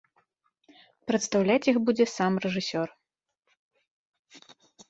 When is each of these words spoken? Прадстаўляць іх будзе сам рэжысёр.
Прадстаўляць 1.11 1.67
іх 1.73 1.77
будзе 1.89 2.05
сам 2.15 2.33
рэжысёр. 2.47 2.87